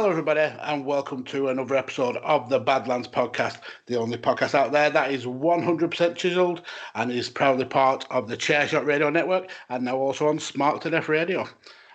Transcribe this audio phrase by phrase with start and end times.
[0.00, 4.72] Hello, everybody, and welcome to another episode of the Badlands Podcast, the only podcast out
[4.72, 6.62] there that is 100% chiseled
[6.94, 10.90] and is proudly part of the Chairshot Radio Network and now also on Smart to
[10.90, 11.46] Death Radio.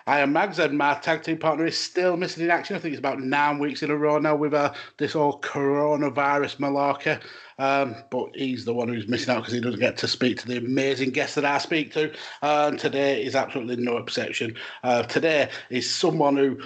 [0.05, 2.75] I am Mags, and my tag team partner is still missing in action.
[2.75, 6.57] I think it's about nine weeks in a row now with uh, this whole coronavirus
[6.57, 7.19] malarkey.
[7.57, 10.47] Um, but he's the one who's missing out because he doesn't get to speak to
[10.47, 12.11] the amazing guests that I speak to.
[12.43, 14.55] Uh, and today is absolutely no exception.
[14.83, 16.59] Uh, today is someone who.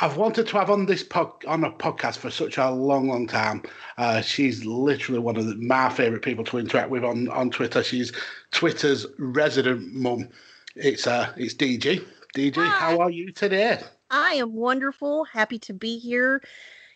[0.00, 3.26] I've wanted to have on this pod, on a podcast for such a long, long
[3.26, 3.62] time.
[3.96, 7.82] Uh, she's literally one of the, my favourite people to interact with on, on Twitter.
[7.82, 8.12] She's
[8.50, 10.28] Twitter's resident mum.
[10.76, 12.04] It's uh, it's DG.
[12.34, 12.66] DG, Hi.
[12.66, 13.80] how are you today?
[14.10, 15.24] I am wonderful.
[15.24, 16.42] Happy to be here.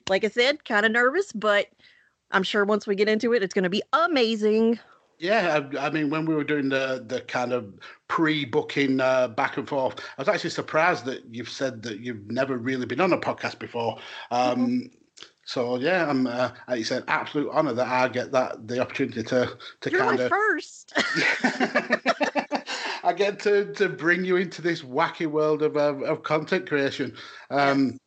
[0.09, 1.69] Like I said, kind of nervous, but
[2.31, 4.81] I'm sure once we get into it, it's going to be amazing.
[5.19, 7.75] Yeah, I, I mean, when we were doing the the kind of
[8.07, 12.57] pre-booking uh, back and forth, I was actually surprised that you've said that you've never
[12.57, 13.99] really been on a podcast before.
[14.31, 14.91] Um,
[15.45, 16.27] So yeah, I'm.
[16.27, 20.21] Uh, it's an absolute honour that I get that the opportunity to to You're kind
[20.21, 20.29] of.
[20.31, 20.93] first.
[23.03, 27.17] I get to, to bring you into this wacky world of of, of content creation.
[27.51, 27.99] Um,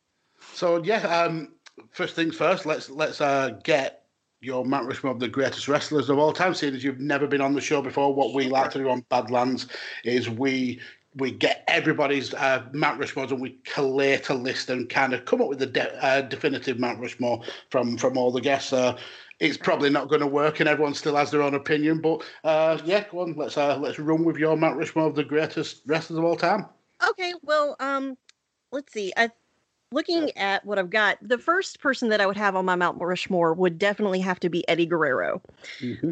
[0.54, 1.54] So yeah, um,
[1.90, 2.64] first things first.
[2.66, 4.01] Let's let's uh, get
[4.42, 6.52] your Mount Rushmore of the greatest wrestlers of all time.
[6.54, 9.04] Seeing as you've never been on the show before, what we like to do on
[9.08, 9.68] Badlands
[10.04, 10.80] is we
[11.14, 15.42] we get everybody's uh, Mount Rushmores and we collate a list and kind of come
[15.42, 18.72] up with the de- uh, definitive Mount Rushmore from from all the guests.
[18.72, 18.98] Uh,
[19.38, 22.00] it's probably not going to work, and everyone still has their own opinion.
[22.00, 23.34] But uh, yeah, go on.
[23.34, 26.66] Let's uh, let's run with your Mount Rushmore of the greatest wrestlers of all time.
[27.10, 28.16] okay, well, um,
[28.72, 29.12] let's see.
[29.16, 29.30] I
[29.92, 33.00] looking at what I've got, the first person that I would have on my Mount
[33.00, 35.40] Rushmore would definitely have to be Eddie Guerrero.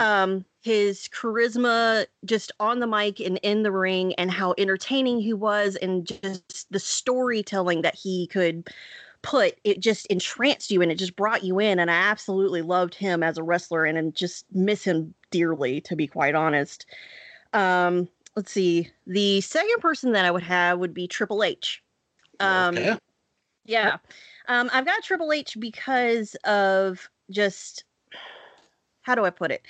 [0.00, 5.32] um his charisma just on the mic and in the ring and how entertaining he
[5.32, 8.68] was and just the storytelling that he could
[9.22, 12.94] put it just entranced you and it just brought you in and i absolutely loved
[12.94, 16.86] him as a wrestler and, and just miss him dearly to be quite honest
[17.54, 21.82] um let's see the second person that i would have would be triple h
[22.40, 22.96] um okay.
[23.64, 23.98] Yeah.
[24.48, 27.84] Um, I've got Triple H because of just
[29.02, 29.62] how do I put it?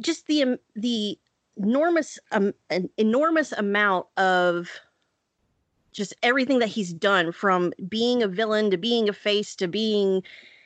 [0.00, 1.18] Just the um, the
[1.56, 4.68] enormous um, an enormous amount of
[5.92, 10.22] just everything that he's done from being a villain to being a face to being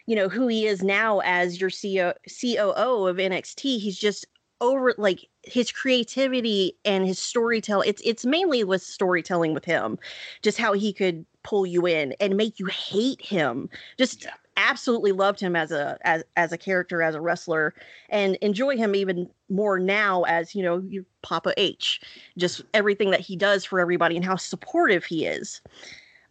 [0.06, 4.26] you know who he is now as your CO- COO of NXT he's just
[4.60, 9.98] over like his creativity and his storytelling it's it's mainly with storytelling with him
[10.42, 13.68] just how he could pull you in and make you hate him
[13.98, 14.34] just Yeah.
[14.56, 17.74] absolutely loved him as a as as a character as a wrestler
[18.10, 22.00] and enjoy him even more now as you know your papa h
[22.36, 25.62] just everything that he does for everybody and how supportive he is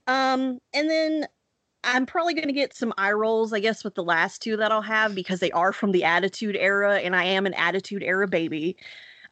[0.07, 1.27] um and then
[1.83, 4.71] i'm probably going to get some eye rolls i guess with the last two that
[4.71, 8.27] i'll have because they are from the attitude era and i am an attitude era
[8.27, 8.75] baby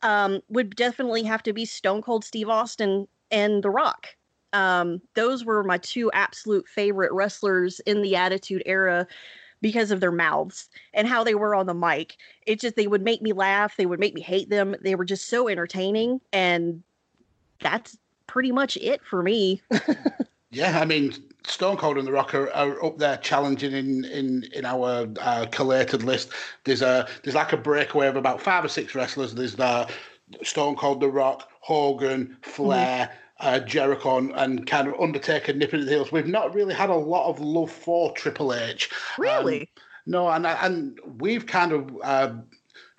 [0.01, 4.07] um would definitely have to be stone cold steve austin and the rock
[4.53, 9.07] um, those were my two absolute favorite wrestlers in the Attitude Era
[9.61, 12.17] because of their mouths and how they were on the mic.
[12.45, 14.75] It just they would make me laugh, they would make me hate them.
[14.81, 16.83] They were just so entertaining, and
[17.61, 17.97] that's
[18.27, 19.61] pretty much it for me.
[20.49, 21.13] Yeah, I mean,
[21.45, 25.45] Stone Cold and The Rock are, are up there challenging in in in our uh,
[25.51, 26.29] collated list.
[26.63, 29.33] There's a there's like a breakaway of about five or six wrestlers.
[29.33, 29.89] There's the
[30.43, 33.11] Stone Cold, The Rock, Hogan, Flair.
[33.39, 36.11] Uh, Jericho and, kind of Undertaker nipping at the heels.
[36.11, 38.89] We've not really had a lot of love for Triple H.
[38.91, 39.69] Um, really?
[40.07, 42.33] No, and and we've kind of uh,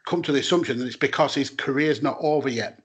[0.06, 2.78] come to the assumption that it's because his career's not over yet.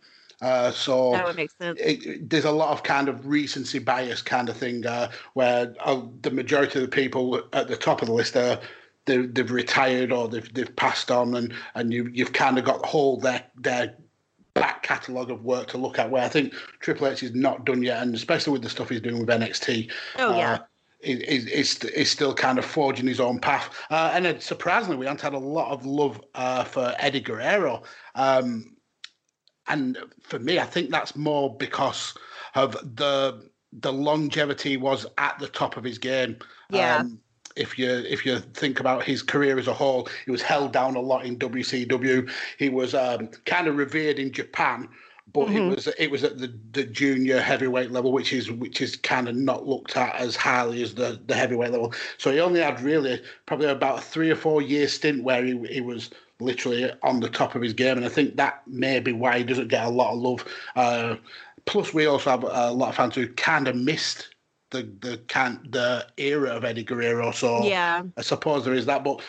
[0.43, 1.79] Uh, so that sense.
[1.81, 6.01] it, there's a lot of kind of recency bias kind of thing uh, where uh,
[6.21, 8.59] the majority of the people at the top of the list are
[9.05, 12.81] they, they've retired or they've they've passed on and and you you've kind of got
[12.81, 13.95] the whole their their
[14.53, 17.81] back catalogue of work to look at where I think Triple H is not done
[17.81, 20.53] yet and especially with the stuff he's doing with NXT oh yeah.
[20.55, 20.59] uh,
[21.03, 23.77] is, is, is still kind of forging his own path.
[23.89, 27.83] Uh, and then surprisingly, we haven't had a lot of love uh, for Eddie Guerrero.
[28.15, 28.72] Um,
[29.68, 32.13] and for me, I think that's more because
[32.56, 36.38] of the the longevity was at the top of his game.
[36.69, 36.98] Yeah.
[36.98, 37.19] Um,
[37.56, 40.95] if you if you think about his career as a whole, he was held down
[40.95, 42.30] a lot in WCW.
[42.57, 44.89] He was um, kind of revered in Japan,
[45.33, 45.56] but Mhm.
[45.56, 49.27] it was it was at the, the junior heavyweight level, which is which is kind
[49.27, 51.94] of not looked at as highly as the, the heavyweight level.
[52.18, 55.57] So he only had really probably about a three or four year stint where he
[55.68, 56.10] he was
[56.43, 59.43] literally on the top of his game, and I think that may be why he
[59.43, 60.45] doesn't get a lot of love.
[60.75, 61.15] Uh,
[61.65, 64.29] plus, we also have a lot of fans who kind of missed
[64.71, 67.31] the the can the era of Eddie Guerrero.
[67.31, 68.03] So Yeah.
[68.17, 69.21] I suppose there is that, but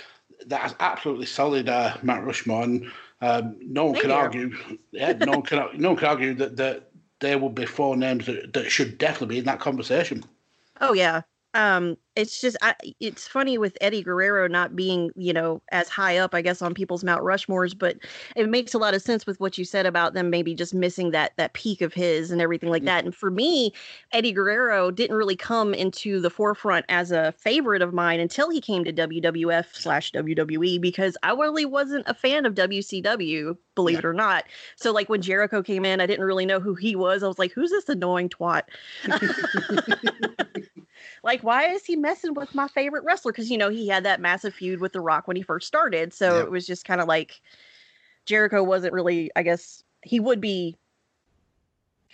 [0.46, 2.64] that's absolutely solid, uh, Matt Rushmore.
[2.64, 2.90] And
[3.20, 4.16] um, no one Thank can you.
[4.16, 4.78] argue.
[4.92, 5.68] Yeah, no one can.
[5.74, 6.90] No one can argue that that
[7.20, 10.24] there would be four names that, that should definitely be in that conversation.
[10.80, 11.22] Oh yeah.
[11.54, 16.16] Um, it's just I, it's funny with Eddie Guerrero not being you know as high
[16.18, 17.96] up I guess on people's Mount Rushmores, but
[18.36, 21.10] it makes a lot of sense with what you said about them maybe just missing
[21.10, 22.86] that that peak of his and everything like Mhm.
[22.86, 23.04] that.
[23.04, 23.72] And for me,
[24.12, 28.60] Eddie Guerrero didn't really come into the forefront as a favorite of mine until he
[28.60, 33.98] came to WWF slash WWE because I really wasn't a fan of WCW, believe Yeah.
[34.00, 34.44] it or not.
[34.76, 37.22] So like when Jericho came in, I didn't really know who he was.
[37.24, 38.62] I was like, who's this annoying twat?
[41.24, 44.20] like why is he messing with my favorite wrestler because you know he had that
[44.20, 46.44] massive feud with the rock when he first started so Yep.
[46.44, 47.40] it was just kind of like
[48.26, 50.76] jericho wasn't really i guess he would be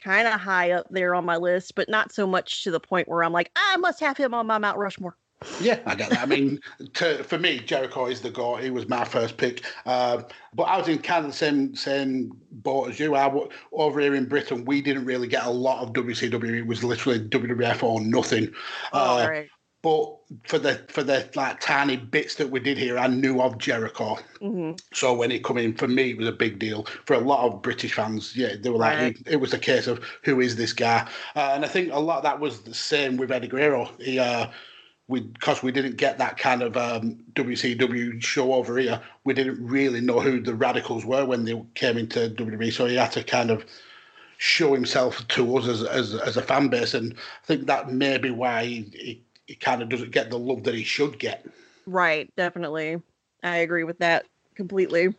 [0.03, 3.09] kind of high up there on my list but not so much to the point
[3.09, 5.17] where i'm like i must have him on my mount rushmore
[5.59, 6.23] Yeah, I get that.
[6.23, 6.59] I mean,
[6.95, 8.63] to, for me, Jericho is the guy.
[8.63, 9.65] He was my first pick.
[9.87, 13.15] Um, but I was in Canada, the same same boat as you.
[13.15, 16.55] I w- over here in Britain, we didn't really get a lot of WCW.
[16.55, 18.53] It was literally WWF or nothing.
[18.93, 19.51] oh, Uh, all right
[19.83, 20.17] But
[20.49, 24.19] for the for the like tiny bits that we did here, I knew of Jericho.
[24.41, 26.85] hmm So when he come in, for me, it was a big deal.
[27.07, 29.17] For a lot of British fans, yeah, they were like, Right.
[29.17, 31.09] it, it was a case of who is this guy?
[31.37, 33.91] Uh, and I think a lot of that was the same with Eddie Guerrero.
[34.01, 34.19] He,
[35.11, 39.35] uh, we because we didn't get that kind of um, WCW show over here, we
[39.35, 42.73] didn't really know who the Radicalz were when they came into WWE.
[42.73, 43.65] So he had to kind of
[44.39, 48.19] show himself to us as as, as a fan base, and I think that may
[48.19, 51.47] be why he, he, he kind of doesn't get the love that he should get.
[51.87, 53.03] right definitely
[53.43, 55.15] i agree with that completely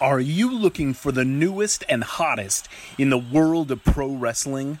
[0.00, 2.68] Are you looking for the newest and hottest
[2.98, 4.80] in the world of pro wrestling?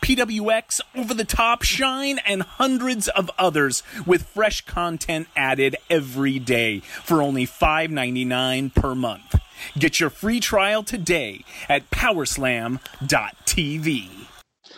[0.00, 6.80] PWX, Over the Top, Shine, and hundreds of others with fresh content added every day
[6.80, 9.34] for only $5.99 per month.
[9.78, 12.78] Get your free trial today at powerslam.tv.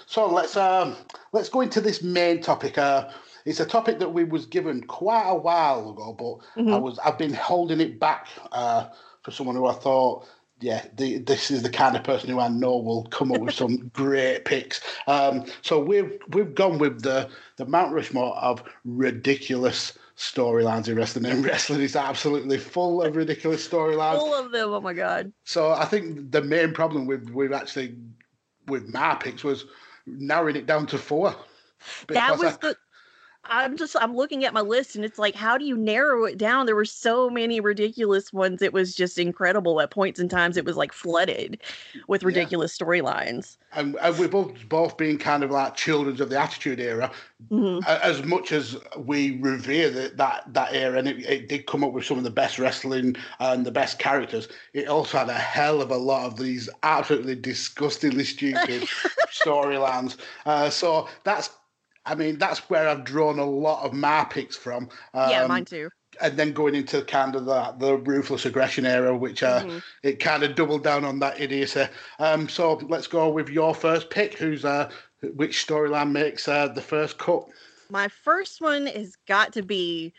[0.07, 0.97] So let's um,
[1.33, 2.79] let's go into this main topic.
[2.79, 3.09] Uh,
[3.45, 6.81] it's a topic that we was given quite a while ago, but I Mhm.
[6.83, 8.87] was I've been holding it back uh,
[9.23, 10.27] for someone who I thought,
[10.61, 13.55] yeah, the, this is the kind of person who I know will come up with
[13.55, 14.81] some great picks.
[15.07, 21.27] Um, so we've we've gone with the the Mount Rushmore of ridiculous storylines in wrestling,
[21.27, 24.19] and wrestling is absolutely full of ridiculous storylines.
[24.19, 27.97] full of them oh my god So I think the main problem with with actually
[28.67, 29.65] with my picks was
[30.07, 31.37] narrowing it down to four.
[32.09, 32.77] that was I- the
[33.49, 36.39] i'm just i'm looking at my list and it's like how do you narrow it
[36.39, 40.57] down there were so many ridiculous ones it was just incredible at points and times
[40.57, 41.61] it was like flooded
[42.07, 42.27] with Yeah.
[42.29, 46.81] ridiculous storylines and, and we've both both been kind of like children of the Attitude
[46.81, 47.11] Era,
[47.53, 47.87] Mhm.
[47.87, 51.93] as much as we revere the, that that era, and it, it did come up
[51.93, 54.49] with some of the best wrestling and the best characters.
[54.73, 58.89] It also had a hell of a lot of these absolutely disgustingly stupid
[59.31, 60.17] storylines.
[60.47, 61.51] Uh, so that's,
[62.09, 64.89] I mean, that's where I've drawn a lot of my picks from.
[65.15, 69.17] yeah Um, mine too and then going into kind of the, the ruthless aggression era,
[69.17, 69.83] which uh, Mhm.
[70.03, 71.87] it kind of doubled down on that idiocy.
[72.19, 74.37] Um, so let's go with your first pick.
[74.37, 74.91] Who's uh,
[75.35, 77.45] which storyline makes uh, the first cut?
[77.91, 80.13] my first one has got to be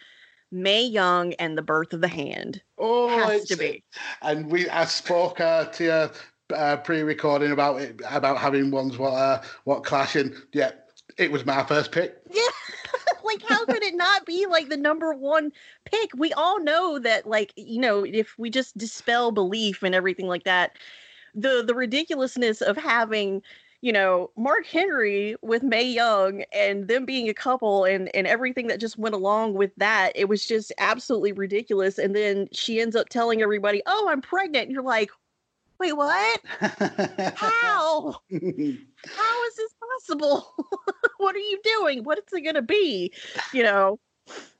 [0.52, 2.62] Mae Young and the Birth of the Hand.
[2.78, 3.84] Oh, Has it's to be.
[4.22, 9.14] And we, I spoke uh, to you uh, pre-recording about it, about having ones what
[9.14, 10.72] uh, what clash, and yeah,
[11.20, 12.18] it was my first pick.
[12.32, 12.42] Yeah.
[13.24, 15.52] like how could it not be like the number one
[15.86, 16.12] pick?
[16.16, 20.46] We all know that like, you know, if we just dispel belief and everything like
[20.46, 20.78] that,
[21.36, 23.44] the the ridiculousness of having
[23.82, 28.68] you know, Mark Henry with Mae Young and them being a couple and and everything
[28.68, 31.98] that just went along with that, it was just absolutely ridiculous.
[31.98, 35.12] And then she ends up telling everybody, "Oh, I'm pregnant." And you're like,
[35.80, 36.42] "Wait, what?
[37.36, 38.16] How?
[38.32, 40.54] How is this possible?
[41.18, 42.04] what are you doing?
[42.04, 43.14] What is it going to be?"
[43.54, 44.00] You know.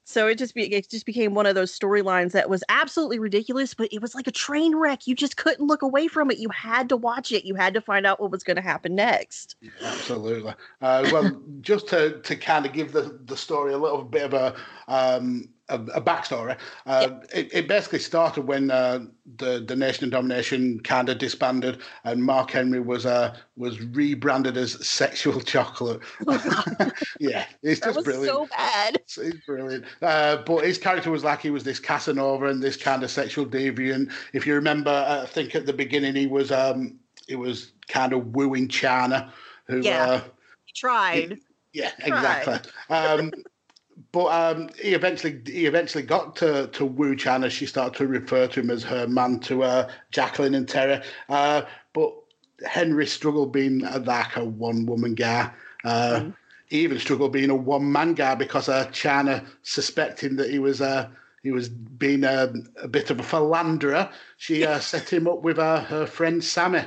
[0.10, 3.76] So it just be it just became one of those storylines that was absolutely ridiculous,
[3.76, 5.06] but it was like a train wreck.
[5.06, 6.40] You just couldn't look away from it.
[6.40, 7.46] You had to watch it.
[7.46, 9.56] You had to find out what was going to happen next.
[9.62, 10.56] Yeah, absolutely.
[10.82, 14.34] Uh, well, just to, to kind of give the, the story a little bit of
[14.34, 14.56] a
[14.88, 16.58] um, a, a backstory.
[16.86, 17.26] Uh, yep.
[17.34, 19.00] it, it, basically started when uh,
[19.38, 24.58] the the Nation of Domination kind of disbanded, and Mark Henry was uh, was rebranded
[24.58, 26.02] as Sexual Chocolate.
[27.20, 28.28] yeah, it's just brilliant.
[28.28, 28.98] So bad.
[29.10, 29.86] It's, it's brilliant.
[30.02, 33.46] Uh, but his character was like he was this Casanova and this kind of sexual
[33.46, 34.12] deviant.
[34.34, 38.14] If you remember, uh, I think at the beginning he was um he was kind
[38.14, 39.32] of wooing Chyna,
[39.66, 40.22] who yeah, uh,
[40.66, 41.32] he tried.
[41.32, 41.38] He,
[41.74, 42.72] yeah, exactly.
[42.90, 43.32] Um,
[44.12, 48.08] but um, he eventually he eventually got to to woo Chyna as she started to
[48.08, 51.04] refer to him as her man to uh, Jacqueline and Terri.
[51.28, 51.64] Uh,
[51.94, 52.14] but
[52.66, 55.52] Henry struggled being like a one woman guy.
[55.84, 56.36] Uh, mm.
[56.68, 60.82] He even struggled being a one man guy because uh, Chyna suspecting that he was
[60.82, 61.10] uh,
[61.44, 64.10] he was being a, a bit of a philanderer.
[64.38, 66.84] She uh, set him up with uh, her friend Sammy.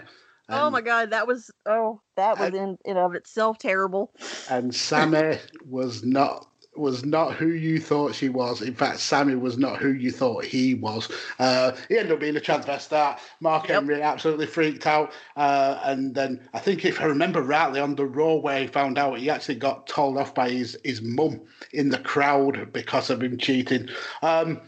[0.49, 4.13] oh my God, that was oh that was and, in in of itself terrible.
[4.49, 8.63] And Sammy was not was not who you thought she was.
[8.63, 11.11] In fact, Sammy was not who you thought he was.
[11.39, 13.19] Uh, he ended up being a transvestite.
[13.41, 13.75] Mark yep.
[13.75, 15.13] Henry absolutely freaked out.
[15.37, 18.97] Uh, and then I think, if I remember rightly, on the Raw where he found
[18.97, 21.41] out, he actually got told off by his, his mum
[21.73, 23.89] in the crowd because of him cheating.
[24.23, 24.61] Um,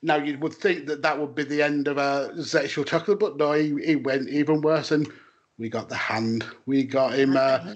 [0.00, 3.36] now, you would think that that would be the end of a sexual chocolate, but
[3.36, 4.92] no, he, he went even worse.
[4.92, 5.10] And
[5.58, 6.44] we got the hand.
[6.66, 7.36] We got him.
[7.36, 7.74] Uh,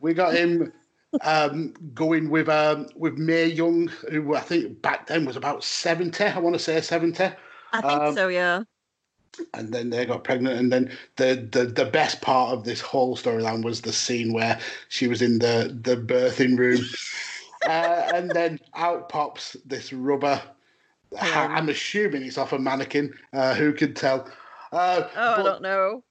[0.00, 0.74] we got him
[1.22, 6.24] um, going with um, with Mae Young, who I think back then was about seventy.
[6.24, 7.24] I want to say seventy.
[7.72, 8.62] I think um, so, yeah.
[9.52, 13.16] And then they got pregnant, and then the, the the best part of this whole
[13.16, 16.84] storyline was the scene where she was in the the birthing room,
[17.66, 20.40] uh, and then out pops this rubber.
[21.20, 23.14] I'm assuming it's off a mannequin.
[23.32, 24.28] Uh, who can tell?
[24.72, 26.02] Uh, oh, I don't know.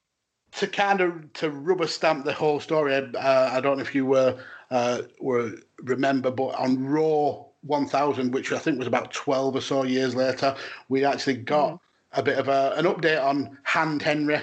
[0.58, 4.06] To kind of to rubber stamp the whole story, uh, I don't know if you
[4.06, 4.38] were
[4.74, 5.52] uh, were
[5.84, 10.56] remember, but on Raw 1000, which I think was about 12 or so years later,
[10.90, 11.80] we actually got mm.
[12.14, 14.42] a bit of a, an update on Hand Henry.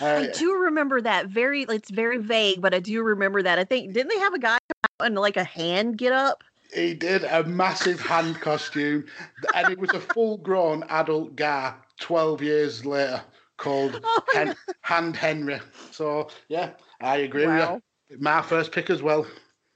[0.00, 1.26] Uh, I do remember that.
[1.26, 3.58] Very, it's very vague, but I do remember that.
[3.58, 4.58] I think didn't they have a guy
[5.04, 6.44] in like a hand get up?
[6.72, 9.06] He did a massive hand costume,
[9.54, 11.74] and it was a full-grown adult guy.
[11.98, 13.20] Twelve years later,
[13.56, 15.58] called oh, Hen- Hand Henry.
[15.90, 17.74] So yeah, I agree wow.
[17.74, 18.18] with you.
[18.20, 19.26] My first pick as well.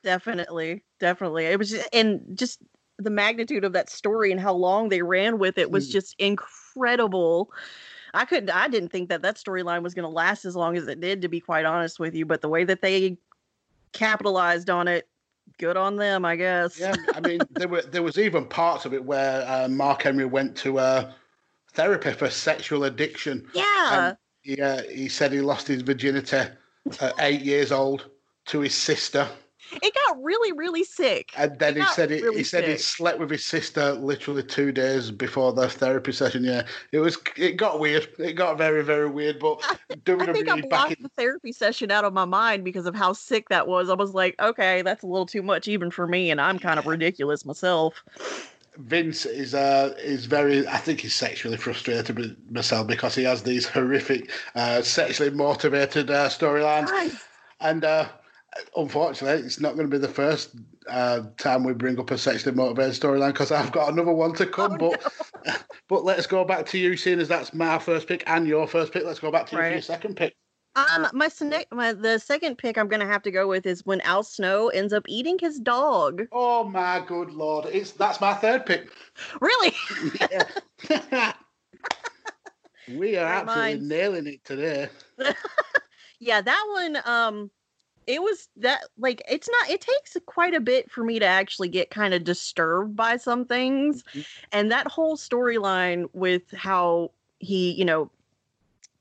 [0.03, 1.47] Definitely, definitely.
[1.47, 2.61] It was just, and just
[2.99, 5.93] the magnitude of that story and how long they ran with it was mm.
[5.93, 7.51] just incredible.
[8.15, 10.87] I couldn't, I didn't think that that storyline was going to last as long as
[10.87, 12.27] it did, to be quite honest with you.
[12.27, 13.17] But the way that they
[13.93, 15.09] capitalized on it,
[15.59, 16.79] good on them, I guess.
[16.79, 20.25] Yeah, I mean, there were there was even parts of it where uh, Mark Henry
[20.25, 21.13] went to uh,
[21.73, 23.47] therapy for sexual addiction.
[23.55, 24.15] Yeah.
[24.43, 26.37] He, uh, he said he lost his virginity
[27.01, 28.11] at eight years old
[28.47, 29.29] to his sister
[29.83, 31.33] it got really, really sick.
[31.37, 34.73] And then he said it, really he said he slept with his sister literally two
[34.73, 36.45] days before the therapy session.
[36.45, 36.63] Yeah,
[36.93, 38.09] it was it got weird.
[38.19, 39.39] It got very, very weird.
[39.39, 39.61] But
[39.91, 41.03] WWE I think I blocked in...
[41.03, 43.89] the therapy session out of my mind because of how sick that was.
[43.89, 46.79] I was like, okay, that's a little too much even for me, and I'm kind
[46.79, 48.03] of ridiculous myself.
[48.79, 53.43] Vince is uh is very I think he's sexually frustrated with myself because he has
[53.43, 56.91] these horrific uh sexually motivated uh, storylines.
[57.61, 58.09] And uh
[58.77, 60.57] unfortunately, it's not going to be the first
[60.89, 64.47] uh, time we bring up a sexually motivated storyline because I've got another one to
[64.47, 64.79] come.
[64.81, 65.13] Oh, but
[65.47, 65.53] no.
[65.89, 68.93] but let's go back to you, seeing as that's my first pick and your first
[68.93, 69.05] pick.
[69.05, 69.65] Let's go back to right.
[69.65, 70.35] you for your second pick.
[70.75, 71.29] Um, my,
[71.71, 74.95] my the second pick I'm gonna have to go with is when Al Snow ends
[74.95, 76.23] up eating his dog.
[76.33, 77.67] Oh my good lord!
[77.67, 78.91] It's that's my third pick.
[79.43, 79.75] Really?
[82.97, 84.89] we are absolutely nailing it today.
[86.21, 86.99] yeah, that one.
[87.05, 87.51] Um,
[88.07, 91.69] it was that like it's not it takes quite a bit for me to actually
[91.69, 94.21] get kind of disturbed by some things mm-hmm.
[94.53, 98.11] and that whole storyline with how he you know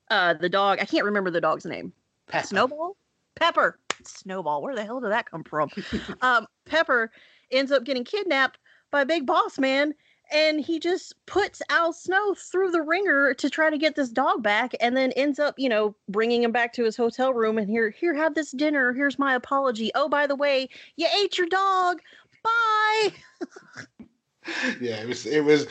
[0.10, 1.91] uh the dog i can't remember the dog's name
[2.27, 2.48] pepper.
[2.48, 2.96] snowball
[3.36, 5.70] pepper snowball where the hell did that come from
[6.22, 7.12] um pepper
[7.51, 8.58] ends up getting kidnapped
[8.91, 9.93] by big boss man
[10.31, 14.43] and he just puts Al Snow through the ringer to try to get this dog
[14.43, 17.57] back, and then ends up, you know, bringing him back to his hotel room.
[17.57, 18.93] And here, here, have this dinner.
[18.93, 19.91] Here's my apology.
[19.95, 22.00] Oh, by the way, you ate your dog.
[22.43, 23.13] Bye.
[24.81, 25.25] yeah, it was.
[25.25, 25.67] It was.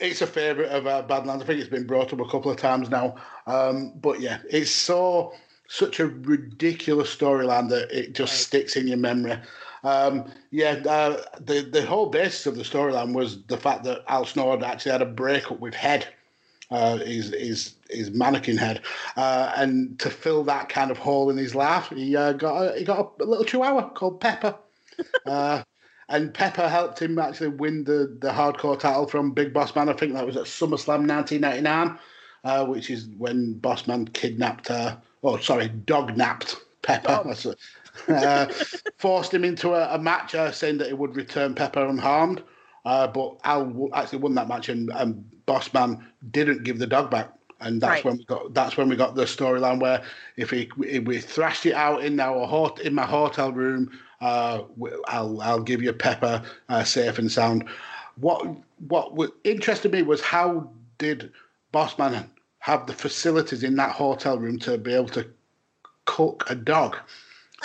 [0.00, 1.42] It's a favorite of uh, Badlands.
[1.42, 3.16] I think it's been brought up a couple of times now.
[3.46, 5.32] Um, but yeah, it's so
[5.68, 8.38] such a ridiculous storyline that it just right.
[8.38, 9.38] sticks in your memory.
[9.84, 14.24] Um, yeah, uh, the the whole basis of the storyline was the fact that Al
[14.24, 16.08] Snow actually had a breakup with Head,
[16.70, 18.80] uh, his his his mannequin head,
[19.16, 22.78] uh, and to fill that kind of hole in his life, he uh, got a,
[22.78, 24.56] he got a little chihuahua called Pepper.
[25.26, 25.60] Uh,
[26.08, 29.88] and Pepper helped him actually win the, the hardcore title from Big Boss Man.
[29.88, 31.98] I think that was at SummerSlam 1999,
[32.44, 37.22] uh, which is when Boss Man kidnapped, uh, oh, sorry, dog napped Pepper.
[38.08, 38.46] Uh,
[38.98, 42.42] forced him into a, a match, uh, saying that he would return Pepper unharmed.
[42.84, 47.32] Uh, but Al actually won that match, and, and Bossman didn't give the dog back,
[47.60, 48.04] and that's right.
[48.04, 50.02] when we got that's when we got the storyline where
[50.36, 54.62] if we if we thrashed it out in our hot in my hotel room, uh,
[55.06, 57.66] I'll I'll give you Pepper uh, safe and sound.
[58.16, 58.46] What
[58.88, 61.32] what interested me was how did
[61.72, 65.26] Bossman have the facilities in that hotel room to be able to
[66.04, 66.96] cook a dog?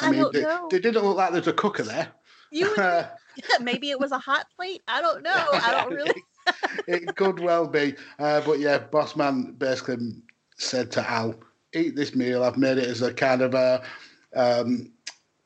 [0.01, 2.09] I, I mean, they, they, didn't look like there's a cooker there.
[2.51, 3.07] You would,
[3.61, 4.81] maybe it was a hot plate.
[4.87, 5.45] I don't know.
[5.51, 6.23] I don't really.
[6.87, 9.97] it could well be, uh, but yeah, Bossman basically
[10.57, 11.35] said to Al,
[11.73, 12.43] "Eat this meal.
[12.43, 13.83] I've made it as a kind of a
[14.35, 14.91] um,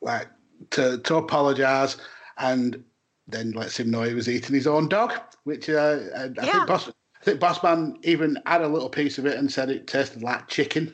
[0.01, 0.27] like
[0.71, 1.97] to to apologise."
[2.37, 2.83] And
[3.27, 6.51] then lets him know he was eating his own dog, which uh, I, yeah.
[6.51, 9.87] think Boss, I think Bossman even had a little piece of it and said it
[9.87, 10.93] tasted like chicken.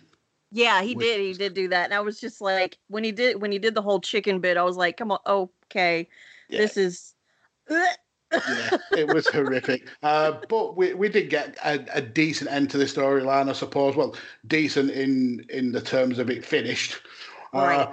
[0.51, 1.19] Yeah, he did.
[1.19, 3.75] He did do that, and I was just like, when he did when he did
[3.75, 6.07] the whole chicken bit, I was like, come on, okay,
[6.49, 6.59] yeah.
[6.59, 7.13] this is.
[7.69, 7.85] yeah,
[8.91, 9.87] it was horrific.
[10.01, 13.95] Uh, but we, we did get a, a decent end to the storyline, I suppose.
[13.95, 14.15] Well,
[14.47, 16.99] decent in in the terms of it finished.
[17.53, 17.89] Uh, right.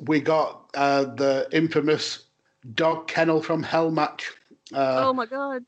[0.00, 2.26] We got uh, the infamous
[2.74, 4.30] dog kennel from Hell match.
[4.72, 5.64] Uh, oh my god!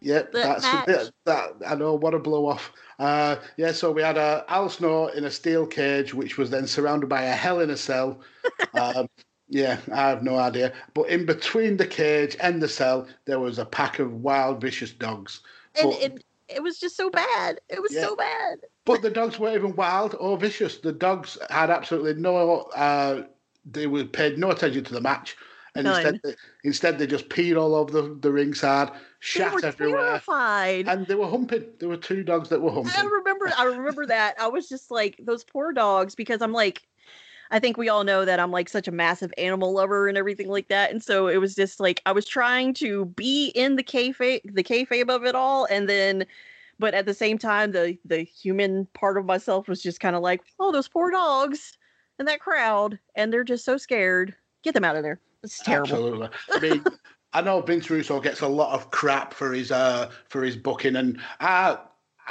[0.00, 1.50] Yep, that's that, that.
[1.66, 2.72] I know what a blow off.
[2.98, 6.66] Uh, yeah, so we had a Al Snow in a steel cage, which was then
[6.66, 8.20] surrounded by a Hell in a Cell.
[8.74, 9.08] um,
[9.48, 10.72] yeah, I have no idea.
[10.94, 14.92] But in between the cage and the cell, there was a pack of wild, vicious
[14.92, 15.40] dogs.
[15.80, 17.60] And but, it, it was just so bad.
[17.68, 18.02] It was yeah.
[18.02, 18.58] so bad.
[18.84, 20.78] But the dogs weren't even wild or vicious.
[20.78, 22.60] The dogs had absolutely no.
[22.74, 23.24] Uh,
[23.70, 25.36] they were paid no attention to the match
[25.78, 30.88] and instead they, instead they just peed all over the, the ringside, shat everywhere, terrified.
[30.88, 31.64] and they were humping.
[31.78, 32.92] There were two dogs that were humping.
[32.96, 34.34] I remember, I remember that.
[34.40, 36.82] I was just like those poor dogs because I'm like,
[37.50, 40.48] I think we all know that I'm like such a massive animal lover and everything
[40.48, 43.84] like that, and so it was just like I was trying to be in the
[43.84, 46.26] kayfabe, the kayfabe of it all, and then.
[46.80, 50.22] But at the same time, the the human part of myself was just kind of
[50.22, 51.76] like, oh, those poor dogs
[52.20, 54.32] and that crowd, and they're just so scared.
[54.62, 55.20] Get them out of there.
[55.42, 55.92] It's terrible.
[55.92, 56.28] Absolutely.
[56.52, 56.84] I mean,
[57.32, 60.96] I know Vince Russo gets a lot of crap for his uh for his booking,
[60.96, 61.78] and I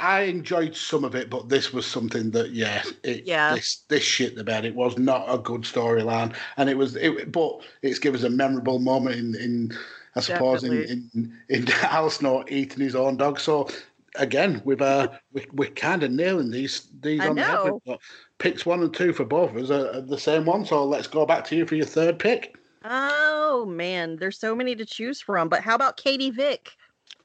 [0.00, 4.02] I enjoyed some of it, but this was something that yeah, it, yeah, this this
[4.02, 4.64] shit the bed.
[4.64, 8.30] It was not a good storyline, and it was it, but it's given us a
[8.30, 9.76] memorable moment in in
[10.14, 13.40] I suppose in, in in Al Snow eating his own dog.
[13.40, 13.68] So
[14.16, 17.80] again, we've uh we, we're kind of nailing these these I on know.
[17.84, 18.00] the head.
[18.38, 20.64] Picks one and two for both of us are, are the same one.
[20.64, 22.56] So let's go back to you for your third pick.
[22.90, 25.50] Oh man, there's so many to choose from.
[25.50, 26.72] But how about Katie Vick?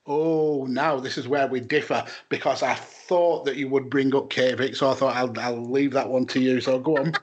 [0.05, 4.29] Oh, now this is where we differ because I thought that you would bring up
[4.29, 6.59] Katie Vick, so I thought I'll I'll leave that one to you.
[6.59, 7.13] So go on.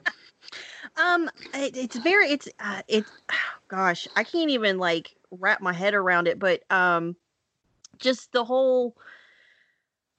[0.97, 3.05] um, it, it's very it's uh, it.
[3.31, 3.35] Oh,
[3.67, 6.39] gosh, I can't even like wrap my head around it.
[6.39, 7.15] But um,
[7.99, 8.97] just the whole.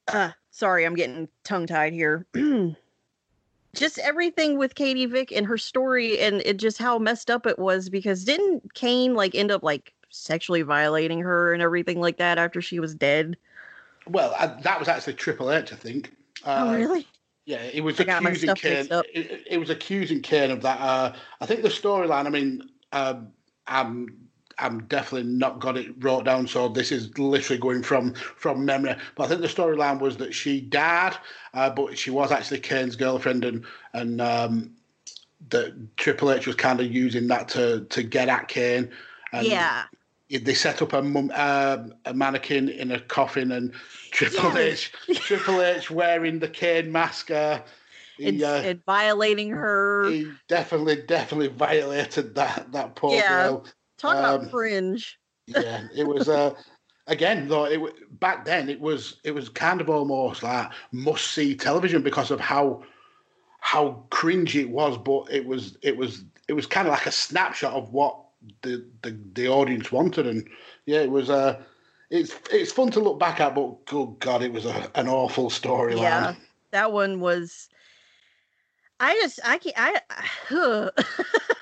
[0.07, 2.27] Uh, sorry, I'm getting tongue tied here.
[3.75, 7.59] just everything with Katie Vick and her story and it just how messed up it
[7.59, 12.39] was because didn't Kane like end up like sexually violating her and everything like that
[12.39, 13.37] after she was dead?
[14.07, 16.15] Well, I, that was actually Triple H, I think.
[16.45, 17.07] Uh, oh, really?
[17.45, 18.87] Yeah, it was I accusing Kane.
[18.91, 20.81] It, it, was accusing Kane of that.
[20.81, 22.27] Uh, I think the storyline.
[22.27, 23.29] I mean, um,
[23.67, 24.29] I'm
[24.63, 28.95] I'm definitely not got it wrote down, so this is literally going from from memory.
[29.17, 31.17] But I think the storyline was that she died,
[31.55, 34.71] uh, but she was actually Kane's girlfriend, and and um,
[35.51, 38.91] that Triple H was kind of using that to to get at Kane.
[39.33, 39.85] And yeah.
[40.31, 43.71] They set up a mum, uh, a mannequin in a coffin, and
[44.13, 47.31] Triple H, Triple H wearing the Kane mask.
[47.31, 47.61] Uh,
[48.17, 50.09] he, uh, and violating her.
[50.09, 53.49] He definitely, definitely violated that that poor yeah.
[53.49, 53.67] girl.
[54.03, 55.19] Talk um, about fringe.
[55.47, 56.29] yeah, it was.
[56.29, 56.55] Uh,
[57.07, 57.81] again, though, it
[58.19, 62.41] back then it was it was kind of almost like must see television because of
[62.41, 62.83] how
[63.61, 67.13] how cringy it was, but it was it was it was kind of like a
[67.13, 68.19] snapshot of what
[68.63, 70.49] the the, the audience wanted, and
[70.87, 71.63] yeah, it was uh
[72.11, 75.49] it's it's fun to look back at, but good God, it was a, an awful
[75.49, 75.99] storyline.
[75.99, 76.35] Yeah,
[76.73, 77.69] that one was.
[78.99, 80.01] I just I can't I
[80.51, 80.91] I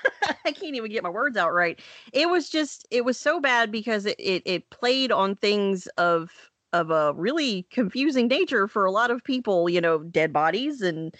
[0.45, 1.79] can't even get my words out right.
[2.13, 6.31] It was just it was so bad because it it, it played on things of
[6.73, 9.69] of a really confusing nature for a lot of people.
[9.69, 11.15] You know, dead bodies and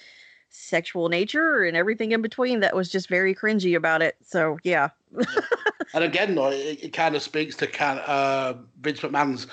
[0.50, 4.16] sexual nature and everything in between that was just very cringy about it.
[4.22, 4.90] So yeah.
[5.94, 9.48] and again, though, it, it kind of speaks to kind of, uh, Vince McMahon's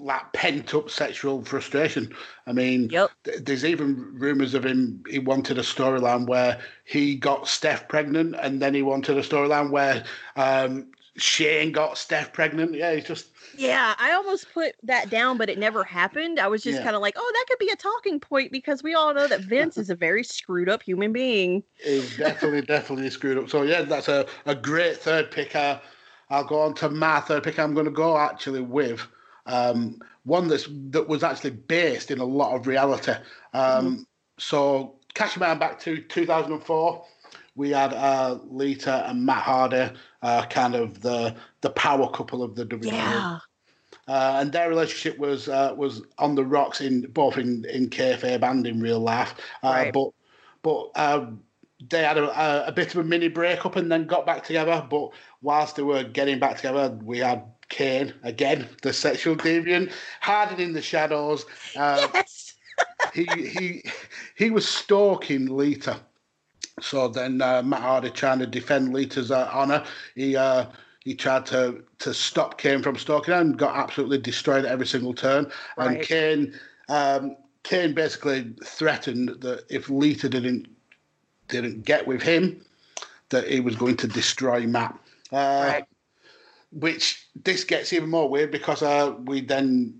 [0.00, 2.14] like pent up sexual frustration.
[2.46, 3.10] I mean, Yep.
[3.24, 5.02] th- there's even rumors of him.
[5.08, 9.70] He wanted a storyline where he got Steph pregnant, and then he wanted a storyline
[9.70, 10.04] where
[10.36, 12.74] um, Shane got Steph pregnant.
[12.74, 16.38] Yeah, he's just Yeah, I almost put that down, but it never happened.
[16.38, 16.84] I was just Yeah.
[16.84, 19.42] kind of like, oh, that could be a talking point because we all know that
[19.42, 21.64] Vince is a very screwed up human being.
[21.82, 23.48] he's definitely definitely screwed up.
[23.50, 25.54] So yeah, that's a, a great third pick.
[25.56, 25.80] Uh,
[26.28, 27.58] I'll go on to my third pick.
[27.58, 29.06] I'm going to go actually with
[29.46, 33.12] um, one that's that was actually based in a lot of reality.
[33.52, 34.06] Um,
[34.38, 37.04] So catching my back to 2004,
[37.56, 39.90] we had uh, Lita and Matt Hardy,
[40.22, 42.86] uh, kind of the the power couple of the WWE.
[42.86, 43.38] Yeah.
[44.08, 48.42] Uh, and their relationship was uh, was on the rocks in both in in kayfabe
[48.42, 49.34] and in real life.
[49.62, 49.92] Uh, Right.
[49.92, 50.10] But
[50.62, 51.42] but um,
[51.88, 54.86] they had a, a, a bit of a mini breakup and then got back together.
[54.90, 60.60] But whilst they were getting back together, we had Kane again, the sexual deviant, hiding
[60.60, 61.46] in the shadows.
[61.76, 62.54] Uh, Yes.
[63.14, 63.82] he he
[64.36, 66.00] he was stalking Lita.
[66.80, 69.84] So then uh, Matt Hardy trying to defend Lita's uh, honor.
[70.14, 70.66] He uh,
[71.00, 74.86] he tried to to stop Kane from stalking her and got absolutely destroyed at every
[74.86, 75.50] single turn.
[75.76, 80.68] And Kane um, Kane basically threatened that if Lita didn't
[81.50, 82.64] didn't get with him,
[83.30, 84.98] that he was going to destroy Matt.
[85.32, 85.84] Uh, Right.
[86.72, 89.98] Which this gets even more weird because uh, we then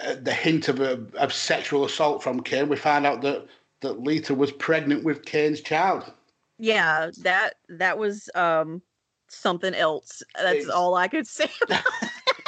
[0.00, 2.68] uh, the hint of a, of sexual assault from Kane.
[2.68, 3.46] We found out that
[3.82, 6.12] that Lita was pregnant with Kane's child.
[6.58, 8.82] Yeah, that that was um
[9.28, 10.24] something else.
[10.34, 11.50] That's It's- all I could say.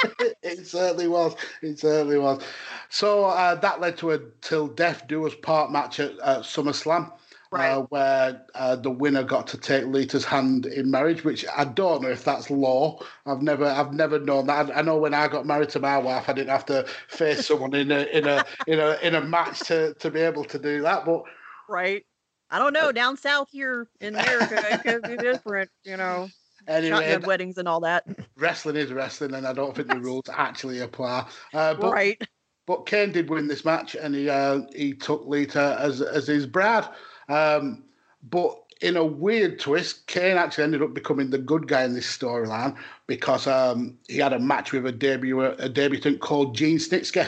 [0.43, 1.35] it certainly was.
[1.61, 2.43] It certainly was.
[2.89, 7.11] So uh, that led to a till death do us part match at, at SummerSlam.
[7.51, 7.71] Right.
[7.71, 12.03] Uh, where uh, the winner got to take Lita's hand in marriage, which I don't
[12.03, 12.99] know if that's law.
[13.25, 14.69] I've never, I've never known that.
[14.69, 17.47] I, I know when I got married to my wife, I didn't have to face
[17.47, 20.59] someone in a in a in a in a match to to be able to
[20.59, 21.05] do that.
[21.05, 21.23] But
[21.67, 22.05] right.
[22.51, 22.91] I don't know.
[22.91, 26.29] Down south here in America, it could be different, you know.
[26.67, 28.05] anyway, Shotgun weddings and all that.
[28.37, 31.27] wrestling is wrestling, and I don't think the rules actually apply.
[31.53, 32.21] Uh, but right.
[32.67, 36.45] But Kane did win this match, and he uh, he took Lita as as his
[36.45, 36.87] bride.
[37.29, 37.83] Um,
[38.29, 42.05] but in a weird twist, Kane actually ended up becoming the good guy in this
[42.17, 42.75] storyline
[43.07, 47.27] because um, he had a match with a debut a debutant called Gene Snitsky.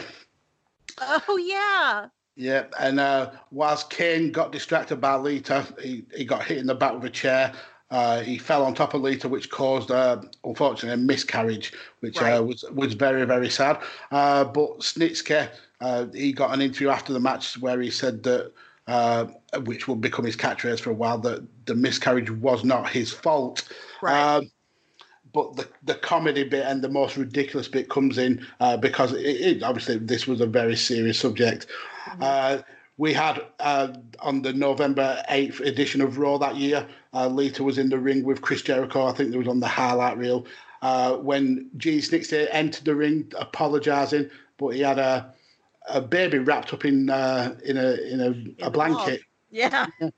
[1.00, 2.08] Oh yeah.
[2.36, 6.74] Yeah, and uh, whilst Kane got distracted by Lita, he, he got hit in the
[6.76, 7.54] back with a chair.
[7.92, 12.36] Uh, he fell on top of Lita, which caused, uh, unfortunately, a miscarriage, which Right.
[12.38, 13.80] uh, was was very very sad.
[14.12, 15.50] Uh, but Snitsky,
[15.82, 18.54] uh, he got an interview after the match where he said that,
[18.88, 19.28] uh,
[19.66, 23.68] which will become his catchphrase for a while, that the miscarriage was not his fault.
[24.02, 24.38] Right.
[24.38, 24.52] Um,
[25.34, 29.22] but the the comedy bit and the most ridiculous bit comes in uh, because it,
[29.24, 31.68] it, obviously this was a very serious subject.
[32.20, 32.60] Uh,
[32.98, 37.78] we had uh, on the November 8th edition of Raw that year, uh, Lita was
[37.78, 39.08] in the ring with Chris Jericho.
[39.08, 40.46] I think there was on the highlight reel.
[40.82, 45.34] Uh, when Gene Snitsky entered the ring, apologising, but he had a
[45.90, 49.22] a baby wrapped up in uh, in a in a, a blanket.
[49.50, 49.88] yeah.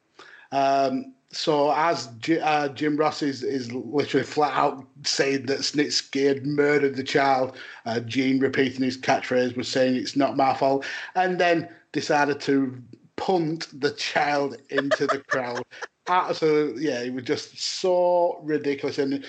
[0.51, 6.27] Um, so as J- uh, Jim Ross is, is literally flat out saying that Snitsky
[6.27, 10.85] had murdered the child, uh, Gene repeating his catchphrase was saying it's not my fault,
[11.15, 12.79] and then decided to
[13.15, 15.63] punt the child into the crowd.
[16.07, 19.25] Absolutely, yeah, it was just so ridiculous, and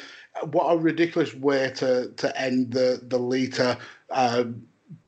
[0.50, 3.78] what a ridiculous way to to end the the Lita
[4.10, 4.44] uh,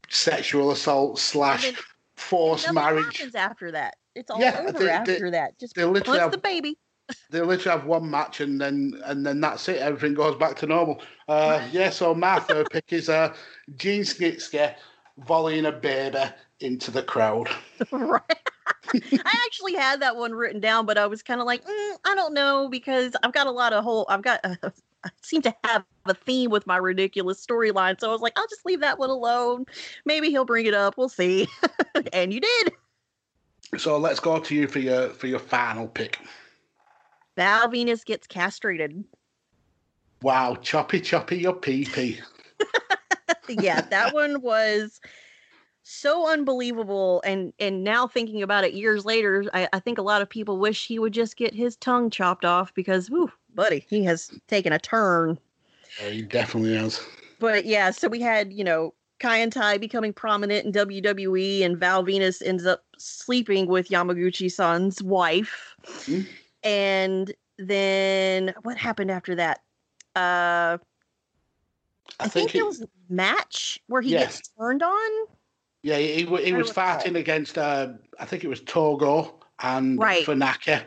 [0.09, 1.75] sexual assault slash then-
[2.16, 3.19] forced marriage.
[3.19, 3.97] happens after that.
[4.14, 5.59] It's all Yeah, over they- they- after that.
[5.59, 6.79] Just they literally have- the baby.
[7.31, 9.77] they literally have one match and then and then that's it.
[9.79, 11.01] Everything goes back to normal.
[11.29, 13.33] Uh, yeah, so my third pick is uh,
[13.77, 14.75] Gene Snitsky
[15.19, 16.19] volleying a baby
[16.61, 17.49] into the crowd.
[17.92, 18.23] right.
[18.95, 22.14] I actually had that one written down, but I was kind of like, mm, I
[22.14, 24.07] don't know because I've got a lot of whole.
[24.09, 24.40] I've got.
[25.07, 28.01] I seem to have a theme with my ridiculous storyline.
[28.01, 29.66] So I was like, I'll just leave that one alone.
[30.05, 30.97] Maybe he'll bring it up.
[30.97, 31.49] We'll see.
[32.12, 32.73] and you did.
[33.79, 36.21] So let's go to you for your for your final pick.
[37.37, 39.05] Val Venis gets castrated.
[40.23, 42.21] Wow, choppy choppy your pee pee.
[43.49, 45.01] yeah, that one was
[45.88, 50.21] so unbelievable and and now thinking about it years later I, I think a lot
[50.21, 54.05] of people wish he would just get his tongue chopped off because whew, buddy he
[54.05, 55.38] has taken a turn
[56.01, 57.01] yeah, he definitely has
[57.38, 61.79] but yeah so we had you know Kai En Tai becoming prominent in WWE and
[61.79, 66.29] Val Venis ends up sleeping with Yamaguchi-san's wife mm-hmm.
[66.62, 69.62] and then what happened after that
[70.14, 70.79] uh
[72.21, 74.37] I, I think, think it was a match where he yes.
[74.37, 75.27] gets turned on
[75.87, 80.27] yeah, he, he was fighting against, uh, I think it was Togo and right.
[80.27, 80.83] Funaki.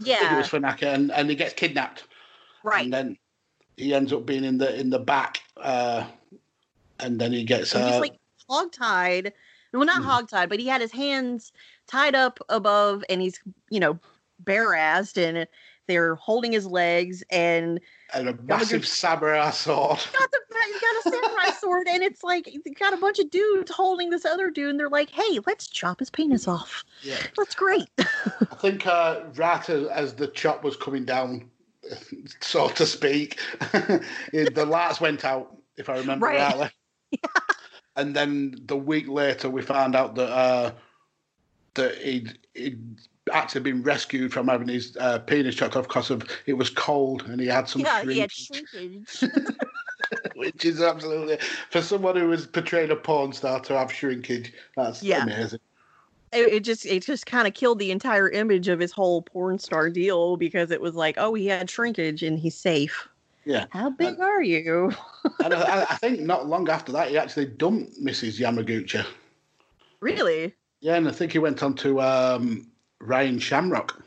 [0.00, 2.04] Yeah, it was Funaki, and, and he gets kidnapped.
[2.64, 3.18] Right, and then
[3.76, 6.04] he ends up being in the in the back, uh,
[6.98, 7.74] and then he gets.
[7.74, 9.32] Uh, he's like hog tied.
[9.72, 10.06] Well, not mm.
[10.06, 11.52] hog tied, but he had his hands
[11.86, 13.98] tied up above, and he's you know
[14.40, 15.46] bare assed, and
[15.86, 17.80] they're holding his legs, and
[18.12, 19.98] and a massive samurai sword.
[20.12, 20.40] Got the,
[20.80, 22.48] got a samurai sword, and it's like
[22.78, 25.98] got a bunch of dudes holding this other dude, and they're like, "Hey, let's chop
[25.98, 27.88] his penis off." Yeah, that's great.
[27.98, 31.50] I think uh, right as, as the chop was coming down,
[32.40, 33.38] so to speak,
[34.32, 35.56] the lights went out.
[35.76, 36.40] If I remember right.
[36.40, 36.70] rightly.
[37.10, 37.40] Yeah.
[37.96, 40.72] And then the week later, we found out that uh,
[41.74, 42.98] that he'd, he'd
[43.32, 47.22] actually been rescued from having his uh, penis chopped off because of it was cold
[47.28, 48.48] and he had some yeah, shrinkage.
[48.50, 49.30] He had shrinkage.
[50.34, 51.38] Which is absolutely
[51.70, 54.52] for someone who was portraying a porn star to have shrinkage.
[54.76, 55.22] That's yeah.
[55.22, 55.60] amazing.
[56.34, 59.58] It, it just it just kind of killed the entire image of his whole porn
[59.58, 63.08] star deal because it was like, oh, he had shrinkage and he's safe.
[63.44, 63.66] Yeah.
[63.70, 64.92] How big and, are you?
[65.44, 68.40] and I, I, think not long after that, he actually dumped Mrs.
[68.40, 69.04] Yamaguchi.
[70.00, 70.54] Really?
[70.80, 72.70] Yeah, and I think he went on to um,
[73.00, 74.02] Ryan Shamrock.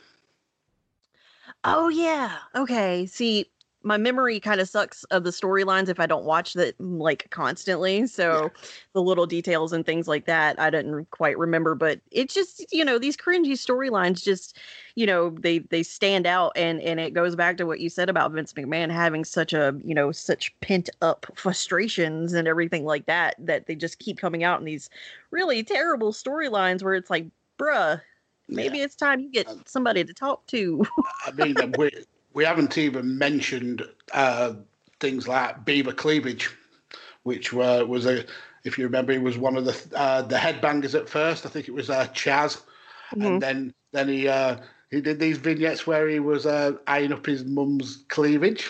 [1.64, 2.38] Oh yeah.
[2.56, 3.06] Okay.
[3.06, 3.50] See,
[3.88, 7.30] my memory kind of sucks of the storylines if I don't watch that mm, like
[7.30, 8.06] constantly.
[8.06, 8.62] So yeah.
[8.92, 11.74] the little details and things like that I didn't quite remember.
[11.74, 14.58] But it's just you know these cringy storylines just
[14.96, 18.10] you know they they stand out and and it goes back to what you said
[18.10, 23.06] about Vince McMahon having such a you know such pent up frustrations and everything like
[23.06, 24.90] that that they just keep coming out in these
[25.32, 27.26] really terrible storylines where it's like
[27.58, 28.02] bruh
[28.50, 28.84] maybe yeah.
[28.84, 30.86] it's time you get somebody to talk to.
[31.26, 31.56] I mean,
[32.38, 33.82] we haven't even mentioned
[34.14, 34.54] uh,
[35.00, 36.52] things like beaver cleavage,
[37.24, 38.26] which were, was a,
[38.64, 41.48] if you remember, he was one of the uh, the headbangers at first.
[41.48, 42.62] I think it was uh, Chaz,
[43.10, 43.24] mm-hmm.
[43.24, 44.58] and then then he uh,
[44.92, 48.70] he did these vignettes where he was uh, eyeing up his mum's cleavage.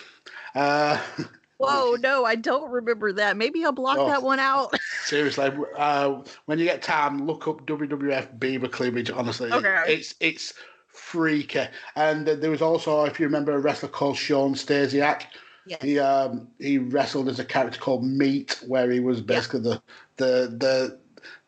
[0.54, 0.98] Uh,
[1.58, 3.36] Whoa, no, I don't remember that.
[3.36, 4.72] Maybe I'll block oh, that one out.
[5.04, 9.10] seriously, uh, when you get time, look up WWF Beaver cleavage.
[9.10, 9.82] Honestly, okay.
[9.88, 10.54] it's it's
[10.98, 11.66] freaky.
[11.96, 15.22] And there was also, if you remember, a wrestler called Shawn Stasiak.
[15.66, 15.82] Yes.
[15.82, 19.76] He um, he wrestled as a character called Meat, where he was basically yeah.
[20.16, 20.98] the the the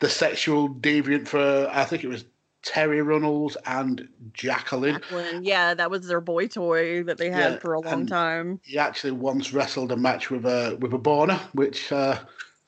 [0.01, 2.25] the sexual deviant for I think it was
[2.63, 4.95] Terri Runnels and Jacqueline.
[4.95, 5.43] Jacqueline.
[5.43, 8.61] Yeah, that was their boy toy that they had yeah, for a long time.
[8.63, 12.19] He actually once wrestled a match with a with a boner, which uh,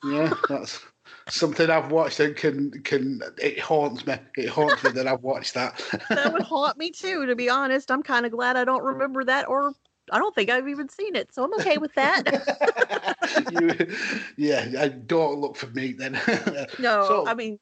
[0.03, 0.81] yeah, that's
[1.29, 4.15] something I've watched and can can it haunts me.
[4.37, 5.81] It haunts me that I've watched that.
[6.09, 7.91] that would haunt me too, to be honest.
[7.91, 9.73] I'm kind of glad I don't remember that or
[10.11, 12.23] I don't think I've even seen it, so I'm okay with that.
[13.49, 13.95] you,
[14.37, 16.19] yeah, I don't look for me then.
[16.79, 17.59] no, so, I mean,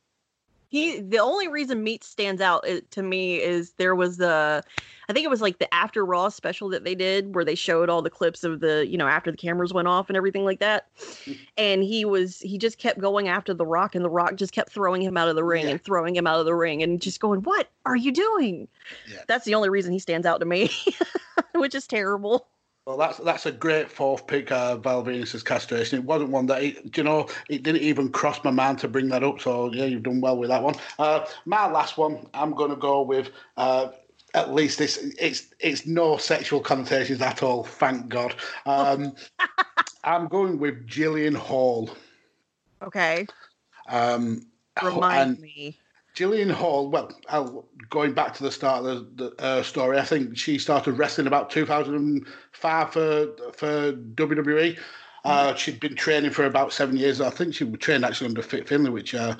[0.72, 4.64] he the only reason meat stands out eh, to me is there was the
[5.10, 7.90] i think it was like the after raw special that they did where they showed
[7.90, 10.60] all the clips of the you know after the cameras went off and everything like
[10.60, 10.88] that
[11.26, 11.38] mm.
[11.58, 14.72] and he was he just kept going after the rock and the rock just kept
[14.72, 15.72] throwing him out of the ring yeah.
[15.72, 18.68] and throwing him out of the ring and just going what are you doing
[19.12, 19.20] yeah.
[19.28, 20.72] that's the only reason he stands out to me
[21.56, 22.48] which is terrible
[22.86, 24.78] well, that's that's a great fourth pick, uh,
[25.46, 26.00] castration.
[26.00, 29.10] It wasn't one that, it, you know, it didn't even cross my mind to bring
[29.10, 29.39] that up.
[29.39, 30.76] So, yeah, you've done well with that one.
[30.98, 33.89] Uh, my last one, I'm going to go with, uh,
[34.34, 38.36] at least it's, it's, it's no sexual connotations at all, thank God.
[38.65, 39.13] Um,
[40.04, 41.91] I'm going with Jillian Hall.
[42.82, 43.28] Okay.
[43.88, 44.48] Um,
[44.82, 45.78] Remind me.
[46.15, 50.04] Jillian Hall, well, I'll, going back to the start of the, the uh, story, I
[50.04, 54.78] think she started wrestling about 2005 for for WWE.
[55.24, 55.56] Uh, mm-hmm.
[55.56, 57.21] she'd been training for about seven years.
[57.21, 59.36] I think she trained actually under Fit Finlay, which uh,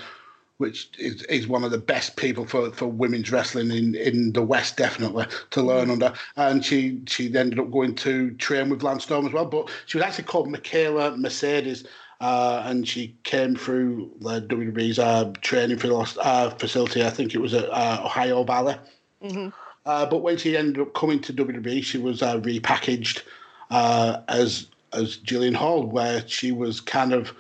[0.62, 4.44] which is, is one of the best people for, for women's wrestling in, in the
[4.44, 5.92] West, definitely to learn Mm-hmm.
[5.92, 6.14] under.
[6.38, 9.46] And she she ended up going to train with Lance Storm as well.
[9.46, 11.84] But she was actually called Macaela Mercedes.
[12.22, 15.80] Uh, and she came through the WWE's uh, training
[16.22, 17.04] uh, facility.
[17.04, 18.76] I think it was at uh, Ohio Valley.
[19.22, 19.50] hmm
[19.88, 23.24] Uh, but when she ended up coming to WWE, she was uh, repackaged
[23.72, 27.34] uh, as as Jillian Hall, where she was kind of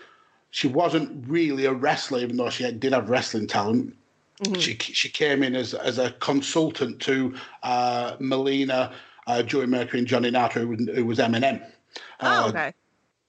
[0.50, 3.94] she wasn't really a wrestler, even though she had, did have wrestling talent.
[4.44, 4.60] Mhm.
[4.60, 8.92] She she came in as as a consultant to uh, Melina,
[9.28, 11.62] uh, Joey Mercury, and Johnny Nitro, who, was- who was MNM.
[12.22, 12.74] Oh, Uh, okay.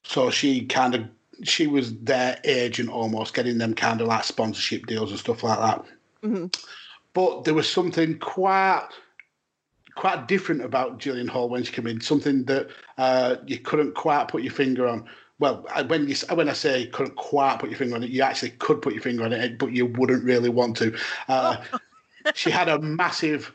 [0.05, 1.03] So she kind of
[1.43, 5.59] she was their agent almost, getting them kind of like sponsorship deals and stuff like
[5.59, 5.85] that
[6.23, 6.47] hmm
[7.15, 8.89] but there was something quite
[9.95, 12.01] quite different about Jillian Hall when she came in.
[12.01, 15.09] Something that uh, you couldn't quite put your finger on.
[15.39, 18.51] Well, when you when I say couldn't quite put your finger on it, you actually
[18.51, 20.97] could put your finger on it, but you wouldn't really want to.
[21.29, 21.63] Uh,
[22.35, 23.53] she had a massive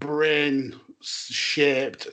[0.00, 2.08] brain shaped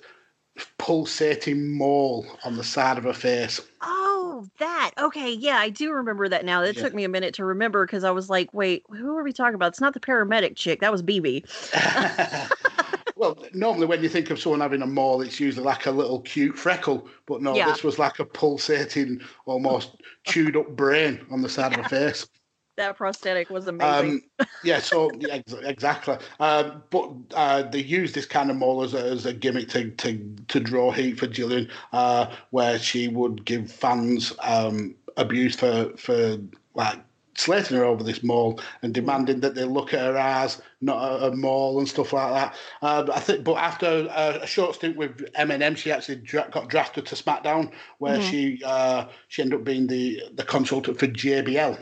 [0.77, 3.59] pulsating mole on the side of her face.
[3.81, 4.06] Oh,
[4.39, 4.91] Oh, that.
[4.99, 6.61] Okay, yeah, I do remember that now.
[6.61, 6.83] It Yeah.
[6.83, 9.55] took me a minute to remember because I was like, wait, who are we talking
[9.55, 9.69] about?
[9.69, 10.79] It's not the paramedic chick.
[10.81, 11.43] That was BB.
[13.15, 16.21] well, normally when you think of someone having a mole, it's usually like a little
[16.21, 17.65] cute freckle, but no, Yeah.
[17.65, 22.27] this was like a pulsating, almost chewed up brain on the side of her face.
[22.77, 24.21] That prosthetic was amazing.
[24.39, 26.17] Um, yeah, so yeah, exactly.
[26.39, 29.89] Um, but uh, they used this kind of mole as a, as a gimmick to,
[29.91, 35.91] to to draw heat for Jillian, uh, where she would give fans um, abuse for
[35.97, 36.37] for
[36.75, 36.99] like
[37.35, 41.35] slating her over this mole and demanding that they look at her eyes, not her
[41.35, 42.55] mole and stuff like that.
[42.81, 46.67] Uh, I think, but after a, a short stint with MNM, she actually dra- got
[46.67, 48.29] drafted to SmackDown, where Mhm.
[48.29, 51.79] she uh, she ended up being the the consultant for JBL.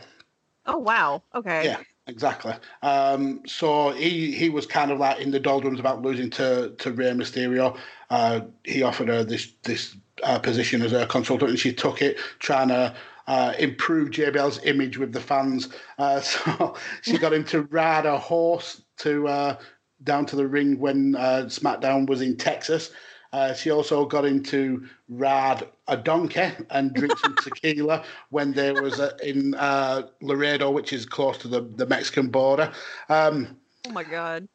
[0.66, 1.22] Oh, wow.
[1.34, 1.64] Okay.
[1.64, 2.54] Yeah, exactly.
[2.82, 6.92] Um, so he he was kind of like in the doldrums about losing to to
[6.92, 7.76] Rey Mysterio.
[8.10, 12.18] Uh, he offered her this this uh, position as a consultant, and she took it,
[12.38, 12.94] trying to.
[13.28, 18.16] Uh, improve JBL's image with the fans, uh, so she got him to ride a
[18.16, 19.56] horse to uh,
[20.04, 22.92] down to the ring when uh, SmackDown was in Texas.
[23.32, 28.80] Uh, she also got him to ride a donkey and drink some tequila when there
[28.82, 32.72] was a, in uh, Laredo, which is close to the, the Mexican border.
[33.08, 33.56] Um,
[33.88, 34.48] Oh, my God.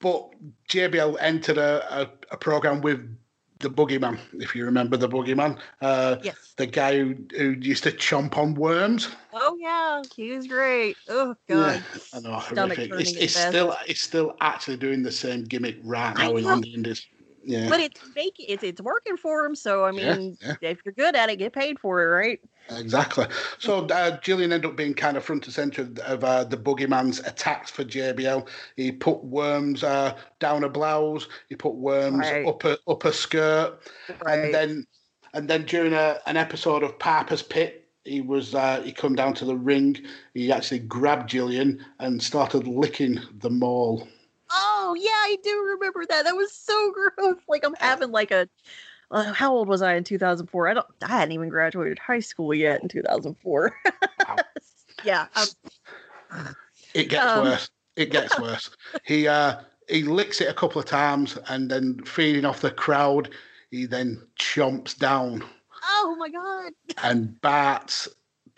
[0.00, 0.30] but
[0.70, 3.14] JBL entered a, a, a program with
[3.60, 6.54] the Boogeyman, if you remember the Boogeyman, uh, Yes.
[6.56, 9.08] the guy who, who used to chomp on worms.
[9.32, 10.02] Oh, yeah.
[10.14, 10.96] He was great.
[11.08, 11.82] Oh, God.
[12.14, 12.90] I know, horrific.
[12.92, 17.04] it's still it's still actually doing the same gimmick right now in the Indies.
[17.48, 19.54] Yeah, But it's making it's it's working for him.
[19.56, 20.54] So I mean, yeah.
[20.60, 22.38] if you're good at it, get paid for it, right?
[22.76, 23.24] Exactly.
[23.58, 27.20] So uh, Jillian ended up being kind of front and center of, uh, the boogeyman's
[27.20, 28.46] attacks for JBL.
[28.76, 31.26] He put worms uh, down a blouse.
[31.48, 32.46] He put worms Right.
[32.46, 33.78] up a up a skirt,
[34.22, 34.38] Right.
[34.40, 34.86] and then
[35.32, 39.32] and then during a, an episode of Piper's Pit, he was uh, he come down
[39.34, 39.96] to the ring.
[40.34, 44.06] He actually grabbed Jillian and started licking the mole.
[44.50, 46.24] Oh yeah, I do remember that.
[46.24, 47.36] That was so gross.
[47.48, 48.48] Like I'm having like a.
[49.10, 50.68] Uh, how old was I in 2004?
[50.68, 50.86] I don't.
[51.02, 53.74] I hadn't even graduated high school yet in 2004.
[54.26, 54.36] Wow.
[55.04, 55.26] yeah.
[55.34, 56.54] Um,
[56.94, 57.44] It gets Um.
[57.44, 57.70] worse.
[57.96, 58.70] It gets worse.
[59.04, 63.30] He uh, he licks it a couple of times, and then feeding off the crowd,
[63.70, 65.42] he then chomps down
[65.88, 66.72] oh my god.
[67.02, 68.08] and bats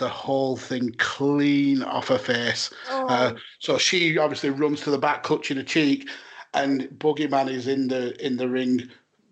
[0.01, 2.71] the whole thing clean off her face.
[2.91, 6.09] Oh, Uh, so she obviously runs to the back, clutching her cheek,
[6.55, 8.91] and Boogeyman is in the in the ring,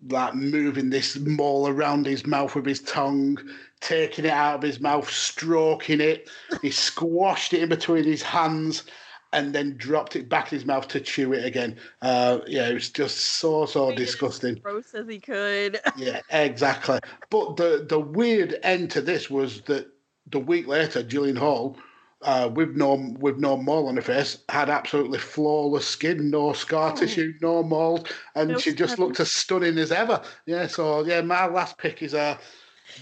[0.09, 3.37] like moving this mole around his mouth with his tongue,
[3.81, 6.29] taking it out of his mouth, stroking it.
[6.61, 8.83] He squashed it in between his hands.
[9.31, 11.77] And then dropped it back in his mouth to chew it again.
[12.01, 14.55] Uh, yeah, it was just so so it as disgusting.
[14.55, 15.79] gross as he could.
[15.95, 16.97] Yeah, exactly.
[17.29, 19.85] But the the weird end to this was that
[20.31, 21.77] the week later, Jillian Hall,
[22.21, 26.91] uh, with no with no mole on her face, had absolutely flawless skin, no scar
[26.91, 26.95] Oh.
[26.95, 30.21] tissue, no mold, and she just looked as stunning as ever.
[30.45, 30.67] Yeah.
[30.67, 32.37] So yeah, my last pick is uh,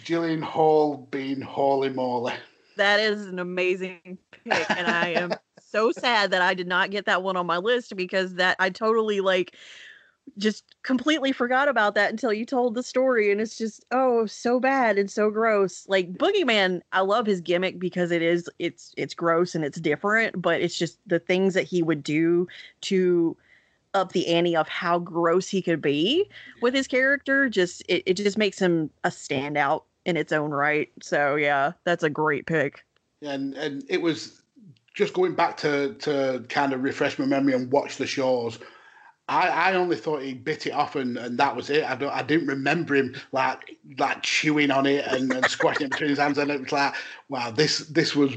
[0.04, 2.34] Jillian Hall being holy moly.
[2.76, 7.06] That is an amazing pick, and I am so sad that I did not get
[7.06, 9.56] that one on my list because that I totally like
[10.38, 14.60] just completely forgot about that until you told the story, and it's just oh so
[14.60, 15.86] bad and so gross.
[15.88, 20.42] Like Boogeyman, I love his gimmick because it is it's it's gross and it's different,
[20.42, 22.48] but it's just the things that he would do
[22.82, 23.36] to
[23.94, 26.30] up the ante of how gross he could be
[26.62, 30.92] with his character just it, it just makes him a standout in its own right
[31.02, 32.86] so yeah that's a great pick
[33.24, 34.44] and and it was
[34.98, 38.58] just going back to to kind of refresh my memory and watch the shows.
[39.30, 41.84] I, I only thought he bit it off and, and that was it.
[41.84, 45.92] I don't I didn't remember him like like chewing on it and, and squashing it
[45.92, 46.96] between his hands and it was like
[47.28, 48.36] wow this this was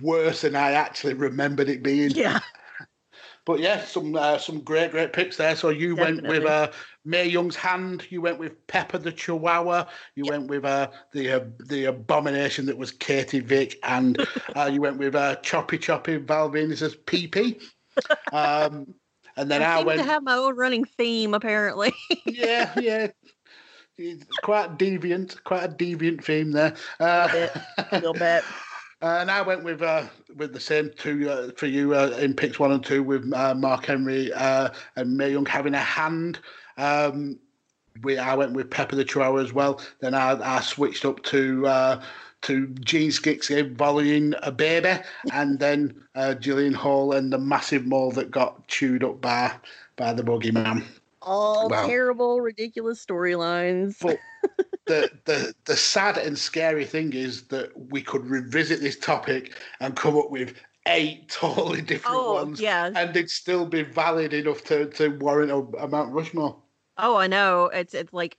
[0.00, 2.10] worse than I actually remembered it being.
[2.10, 2.40] Yeah.
[3.46, 5.54] But yeah, some uh, some great great picks there.
[5.54, 6.30] So you Definitely.
[6.30, 6.70] went with uh,
[7.04, 8.06] Mae Young's hand.
[8.08, 9.86] You went with Pepper the Chihuahua.
[10.14, 10.32] You yep.
[10.32, 14.26] went with uh, the uh, the abomination that was Katie Vick, and
[14.56, 17.62] uh, you went with uh, Choppy Choppy Val Venis's PP.
[18.32, 18.92] Um,
[19.36, 21.92] and then I, I went to have my own running theme apparently.
[22.24, 23.08] yeah, yeah.
[23.96, 26.74] It's quite deviant, quite a deviant theme there.
[26.98, 28.44] Uh, a bit, a little bit.
[29.00, 32.58] And I went with uh, with the same two uh, for you uh, in picks
[32.58, 36.38] one and two with uh, Mark Henry uh, and Mae Young having a hand.
[36.78, 37.38] Um,
[38.02, 39.80] we I went with Pepper the Chihuahua as well.
[40.00, 42.02] Then I, I switched up to uh,
[42.44, 48.12] to Gene Snitsky volleying a baby, and then uh, Jillian Hall and the massive mole
[48.12, 49.52] that got chewed up by
[49.96, 50.84] by the boogeyman.
[51.22, 53.96] All terrible, ridiculous storylines.
[54.00, 54.18] But
[54.86, 59.96] the, the the sad and scary thing is that we could revisit this topic and
[59.96, 60.54] come up with
[60.86, 62.90] eight totally different oh, ones, yeah.
[62.94, 66.56] and it'd still be valid enough to, to warrant a, a Mount Rushmore.
[66.98, 67.70] Oh, I know.
[67.72, 68.36] It's it's like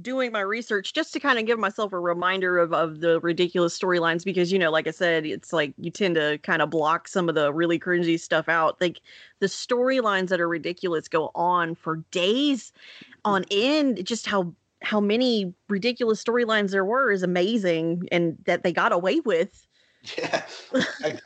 [0.00, 3.78] doing my research just to kind of give myself a reminder of, of the ridiculous
[3.78, 7.06] storylines because you know like i said it's like you tend to kind of block
[7.08, 8.80] some of the really cringy stuff out.
[8.80, 9.00] Like
[9.40, 12.72] the storylines that are ridiculous go on for days
[13.04, 13.08] mm.
[13.24, 14.04] on end.
[14.06, 19.20] Just how how many ridiculous storylines there were is amazing and that they got away
[19.20, 19.66] with.
[20.18, 20.42] Yeah.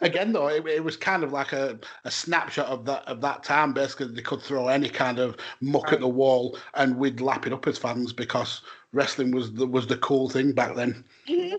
[0.02, 3.42] Again, though, it, it, was kind of like a, a snapshot of that of that
[3.42, 3.72] time.
[3.72, 5.94] Basically, they could throw any kind of muck right.
[5.94, 8.60] at the wall, and we'd lap it up as fans because
[8.92, 11.04] wrestling was the was the cool thing back then.
[11.28, 11.56] Mm-hmm.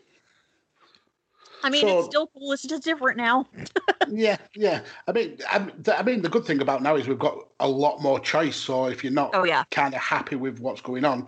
[1.64, 2.52] I mean, so, it's still cool.
[2.52, 3.48] It's just different now.
[4.08, 4.82] yeah, yeah.
[5.08, 8.02] I mean, I, I, mean, the good thing about now is we've got a lot
[8.02, 8.56] more choice.
[8.56, 9.64] So if you're not oh, yeah.
[9.72, 11.28] kind of happy with what's going on,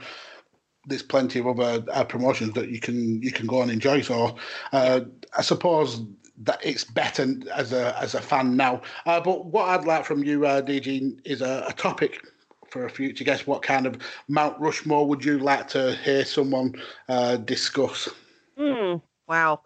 [0.85, 4.01] there's plenty of other uh, promotions that you can you can go and enjoy.
[4.01, 4.37] So
[4.71, 5.01] uh,
[5.37, 6.01] I suppose
[6.43, 8.81] that it's better as a as a fan now.
[9.05, 12.25] Uh, but what I'd like from you, uh, DG, is a, a, topic
[12.69, 13.47] for a future guest.
[13.47, 16.75] What kind of Mount Rushmore would you like to hear someone
[17.09, 18.09] uh, discuss?
[18.57, 19.61] Mm, wow,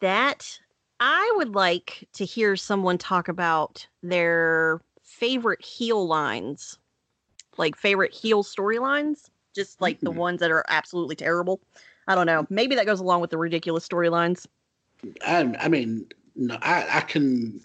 [0.00, 0.58] that
[1.00, 6.78] I would like to hear someone talk about their favorite heel lines,
[7.56, 10.18] like favorite heel storylines just like the mm-hmm.
[10.18, 11.60] ones that are absolutely terrible.
[12.06, 12.46] I don't know.
[12.50, 14.46] Maybe that goes along with the ridiculous storylines.
[15.24, 17.60] Um, I mean, no, I, I, can,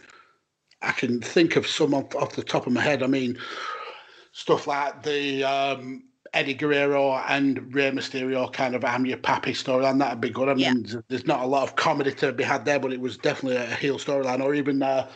[0.82, 3.04] I can think of some off, off, the top of my head.
[3.04, 3.38] I mean,
[4.32, 10.00] stuff like the um, Eddie Guerrero and Rey Mysterio kind of "I'm your pappy" storyline.
[10.00, 10.50] That'd be good.
[10.50, 11.02] I mean, yeah.
[11.08, 13.66] there's not a lot of comedy to be had there, but it was definitely a
[13.76, 14.44] heel storyline.
[14.44, 15.10] Or even uh,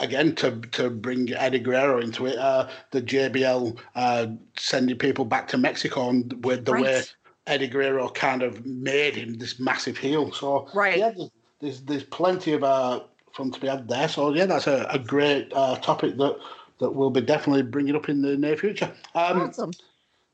[0.00, 4.26] again to to bring Eddie Guerrero into it, uh, the JBL uh,
[4.56, 6.82] sending people back to Mexico and with the right.
[6.84, 7.02] way
[7.46, 10.32] Eddie Guerrero kind of made him this massive heel.
[10.32, 11.30] So right, yeah, there's
[11.60, 13.00] there's, there's plenty of uh,
[13.34, 14.08] fun to be had there.
[14.08, 16.36] So yeah, that's a, a great uh, topic that
[16.80, 18.92] that we'll be definitely bringing up in the near future.
[19.14, 19.72] Um, awesome.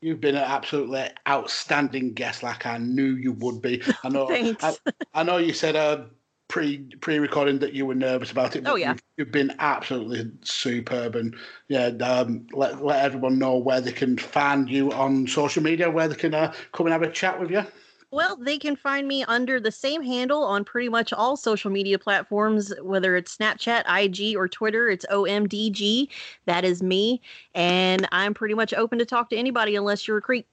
[0.01, 3.81] You've been an absolutely outstanding guest, like I knew you would be.
[4.03, 4.27] I know.
[4.61, 4.75] I,
[5.15, 6.03] I, know you said uh,
[6.55, 8.63] pre pre recording that you were nervous about it.
[8.65, 11.35] oh yeah, you've, you've, been absolutely superb, and
[11.67, 16.07] yeah, um, let let everyone know where they can find you on social media, where
[16.07, 17.61] they can uh, come and have a chat with you.
[18.11, 21.99] Well, they can find me under the same handle on pretty much all social media
[21.99, 24.87] platforms, whether it's Snapchat, IG, or Twitter.
[24.87, 26.07] It's OMDG.
[26.45, 27.19] That is me.
[27.53, 30.47] And I'm pretty much open to talk to anybody unless you're a creep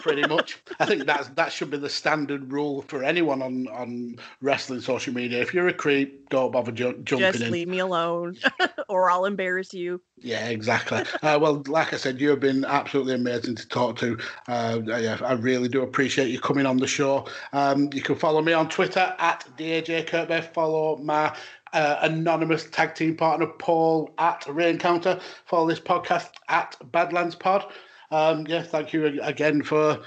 [0.00, 0.58] pretty much.
[0.80, 5.12] I think that's that should be the standard rule for anyone on on wrestling social
[5.14, 5.40] media.
[5.40, 7.40] If you're a creep, don't bother ju- jumping Just in.
[7.42, 8.36] Just leave me alone,
[8.88, 10.00] or I'll embarrass you.
[10.18, 11.02] Yeah, exactly.
[11.22, 14.18] uh, well, like I said, you have been absolutely amazing to talk to.
[14.48, 17.26] Uh, yeah, I really do appreciate you coming on the show.
[17.52, 20.42] Um, you can follow me on Twitter at DEJ Kirkby.
[20.52, 21.34] Follow my
[21.72, 25.20] uh, anonymous tag team partner Paul at Raincounter.
[25.46, 27.72] Follow this podcast at Badlands Pod.
[28.12, 29.98] Um, yeah, thank you again for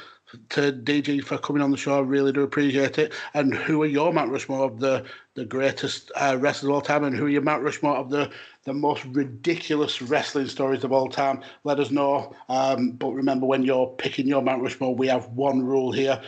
[0.49, 1.97] to DG for coming on the show.
[1.97, 3.14] I really do appreciate it.
[3.34, 5.03] And who are your Mount Rushmore of the
[5.34, 7.03] the greatest uh, wrestlers of all time?
[7.03, 8.30] And who are your Mount Rushmore of the
[8.66, 11.41] the most ridiculous wrestling stories of all time?
[11.64, 12.36] Let us know.
[12.47, 16.22] Um, but remember, when you're picking your Mount Rushmore, we have one rule here,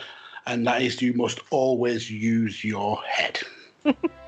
[0.46, 3.38] and that is you must always use your head.